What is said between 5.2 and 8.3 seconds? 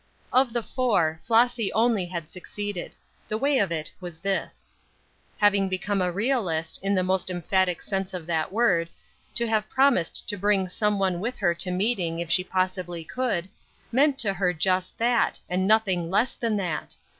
Having become a realist, in the most emphatic sense of